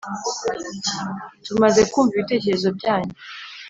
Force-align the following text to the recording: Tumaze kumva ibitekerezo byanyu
Tumaze 1.45 1.81
kumva 1.91 2.13
ibitekerezo 2.15 2.69
byanyu 2.77 3.13